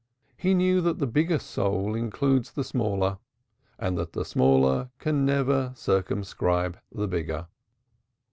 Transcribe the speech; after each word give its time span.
He 0.35 0.55
knew 0.55 0.81
that 0.81 0.97
the 0.97 1.05
bigger 1.05 1.37
soul 1.37 1.93
includes 1.93 2.49
the 2.53 2.63
smaller 2.63 3.19
and 3.77 3.95
that 3.99 4.13
the 4.13 4.25
smaller 4.25 4.89
can 4.97 5.25
never 5.25 5.73
circumscribe 5.75 6.79
the 6.91 7.07
bigger. 7.07 7.45